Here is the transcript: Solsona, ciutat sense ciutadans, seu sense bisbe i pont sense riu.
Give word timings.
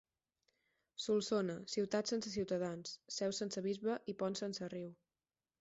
Solsona, 1.07 1.57
ciutat 1.75 2.13
sense 2.13 2.33
ciutadans, 2.37 2.97
seu 3.19 3.39
sense 3.43 3.67
bisbe 3.69 4.03
i 4.15 4.19
pont 4.23 4.43
sense 4.45 4.73
riu. 4.77 4.91